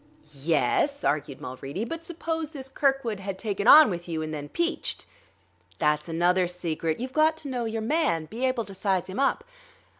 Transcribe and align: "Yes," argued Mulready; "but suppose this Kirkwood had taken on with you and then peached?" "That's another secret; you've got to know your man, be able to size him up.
"Yes," 0.33 1.03
argued 1.03 1.39
Mulready; 1.39 1.85
"but 1.85 2.03
suppose 2.03 2.49
this 2.49 2.69
Kirkwood 2.69 3.19
had 3.19 3.37
taken 3.37 3.67
on 3.67 3.91
with 3.91 4.07
you 4.09 4.23
and 4.23 4.33
then 4.33 4.49
peached?" 4.49 5.05
"That's 5.77 6.09
another 6.09 6.47
secret; 6.47 6.99
you've 6.99 7.13
got 7.13 7.37
to 7.37 7.47
know 7.47 7.65
your 7.65 7.83
man, 7.83 8.25
be 8.25 8.43
able 8.47 8.65
to 8.65 8.73
size 8.73 9.05
him 9.05 9.19
up. 9.19 9.43